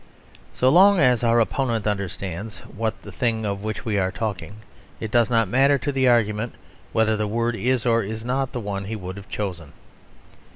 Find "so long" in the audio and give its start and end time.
0.55-0.97